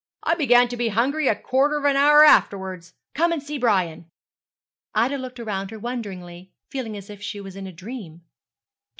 'I 0.23 0.33
began 0.33 0.67
to 0.69 0.75
be 0.75 0.87
hungry 0.87 1.27
a 1.27 1.35
quarter 1.35 1.77
of 1.77 1.85
an 1.85 1.95
hour 1.95 2.23
afterwards. 2.25 2.95
Come 3.13 3.31
and 3.31 3.43
see 3.43 3.59
Brian.' 3.59 4.09
Ida 4.95 5.19
looked 5.19 5.37
round 5.37 5.69
her 5.69 5.77
wonderingly, 5.77 6.49
feeling 6.71 6.97
as 6.97 7.11
if 7.11 7.21
she 7.21 7.39
was 7.39 7.55
in 7.55 7.67
a 7.67 7.71
dream. 7.71 8.13
Dr. 8.13 8.23